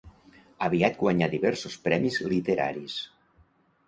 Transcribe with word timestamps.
Aviat 0.67 0.95
guanyà 1.01 1.27
diversos 1.33 1.75
premis 1.87 2.17
literaris. 2.31 2.97